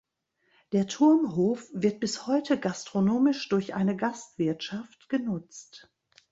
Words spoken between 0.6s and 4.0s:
Der Turmhof wird bis heute gastronomisch durch eine